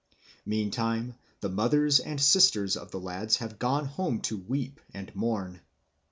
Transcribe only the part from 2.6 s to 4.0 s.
of the lads have gone